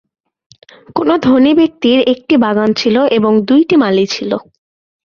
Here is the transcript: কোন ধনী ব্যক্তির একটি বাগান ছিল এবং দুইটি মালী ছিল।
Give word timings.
কোন 0.95 1.09
ধনী 1.23 1.51
ব্যক্তির 1.53 1.99
একটি 2.13 2.35
বাগান 2.37 2.69
ছিল 2.73 2.95
এবং 3.17 3.31
দুইটি 3.47 3.75
মালী 3.75 4.05
ছিল। 4.07 4.31